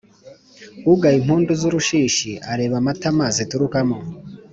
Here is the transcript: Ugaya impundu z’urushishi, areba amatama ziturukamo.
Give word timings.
Ugaya 0.91 1.17
impundu 1.21 1.51
z’urushishi, 1.61 2.31
areba 2.51 2.75
amatama 2.81 3.25
ziturukamo. 3.35 3.97